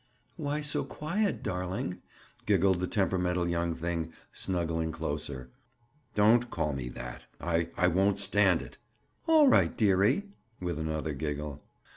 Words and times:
"Why 0.35 0.61
so 0.61 0.83
quiet, 0.83 1.43
darling?" 1.43 2.01
giggled 2.47 2.79
the 2.79 2.87
temperamental 2.87 3.47
young 3.47 3.75
thing, 3.75 4.13
snuggling 4.31 4.91
closer. 4.91 5.51
"Don't 6.15 6.49
call 6.49 6.73
me 6.73 6.89
that. 6.89 7.27
I—I 7.39 7.87
won't 7.87 8.17
stand 8.17 8.63
it." 8.63 8.79
"All 9.27 9.47
right, 9.47 9.77
dearie." 9.77 10.23
With 10.59 10.79
another 10.79 11.13
giggle. 11.13 11.61